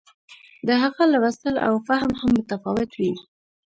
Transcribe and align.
د 0.67 0.69
هغه 0.83 1.03
لوستل 1.13 1.55
او 1.67 1.73
فهم 1.87 2.11
هم 2.19 2.31
متفاوت 2.39 2.91
وي. 2.99 3.13